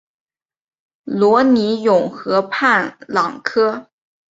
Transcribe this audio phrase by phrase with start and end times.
[1.03, 3.87] 罗尼永河畔朗科。